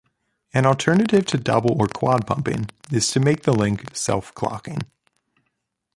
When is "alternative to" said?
0.65-1.37